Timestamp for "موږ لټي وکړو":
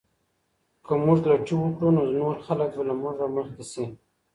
1.03-1.89